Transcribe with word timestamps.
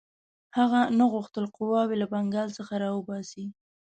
هغه 0.57 0.79
نه 0.97 1.05
غوښتل 1.13 1.45
قواوې 1.55 1.95
له 2.01 2.07
بنګال 2.13 2.49
څخه 2.57 2.73
را 2.83 2.89
وباسي. 2.93 3.45